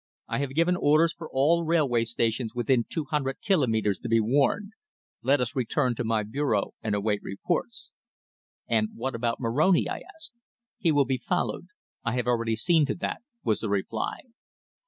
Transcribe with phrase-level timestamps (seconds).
[0.27, 4.71] I have given orders for all railway stations within two hundred kilomètres to be warned.
[5.21, 7.91] Let us return to my bureau and await reports."
[8.67, 10.41] "And what about Moroni?" I asked.
[10.79, 11.67] "He will be followed.
[12.03, 14.21] I have already seen to that," was the reply.